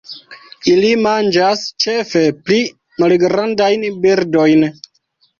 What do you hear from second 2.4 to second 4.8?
pli malgrandajn birdojn.